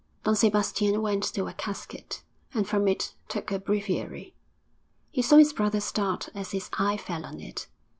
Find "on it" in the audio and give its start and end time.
7.23-7.67